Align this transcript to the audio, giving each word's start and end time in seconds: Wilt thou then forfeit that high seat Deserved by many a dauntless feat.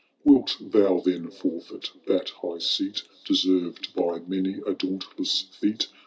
Wilt 0.23 0.57
thou 0.59 0.99
then 1.05 1.29
forfeit 1.29 1.91
that 2.07 2.29
high 2.31 2.57
seat 2.57 3.03
Deserved 3.25 3.93
by 3.93 4.17
many 4.25 4.55
a 4.65 4.73
dauntless 4.73 5.41
feat. 5.41 5.89